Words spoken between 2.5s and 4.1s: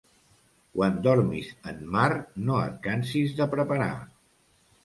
et cansis de preparar.